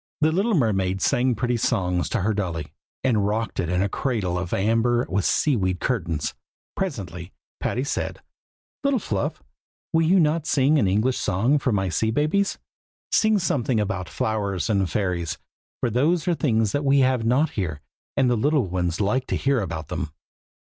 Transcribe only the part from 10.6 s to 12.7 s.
an English song for my sea babies?